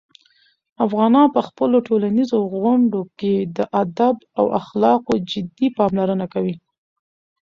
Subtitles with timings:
[0.85, 6.55] افغانان په خپلو ټولنیزو غونډو کې د "ادب" او "اخلاقو" جدي پاملرنه کوي.